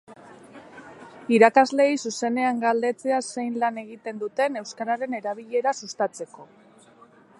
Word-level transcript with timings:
Irakasleei 1.35 1.91
zuzenean 2.07 2.63
galdetzea 2.63 3.19
zein 3.35 3.61
lan 3.65 3.77
egiten 3.85 4.23
duten 4.25 4.59
euskararen 4.63 5.19
erabilera 5.23 5.75
sustatzeko. 5.83 6.49